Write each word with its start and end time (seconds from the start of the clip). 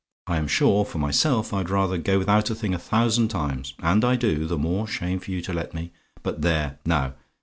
I 0.25 0.37
am 0.37 0.47
sure 0.47 0.83
for 0.83 0.97
myself, 0.97 1.53
I'd 1.53 1.69
rather 1.69 1.99
go 1.99 2.17
without 2.17 2.49
a 2.49 2.55
thing 2.55 2.73
a 2.73 2.79
thousand 2.79 3.27
times, 3.27 3.75
and 3.77 4.03
I 4.03 4.15
do 4.15 4.47
the 4.47 4.57
more 4.57 4.87
shame 4.87 5.17
of 5.17 5.27
you 5.27 5.43
to 5.43 5.53
let 5.53 5.75
me, 5.75 5.91
but 6.23 6.41
there, 6.41 6.79
now! 6.83 7.13